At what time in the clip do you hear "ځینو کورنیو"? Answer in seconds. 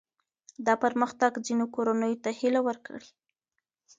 1.45-2.21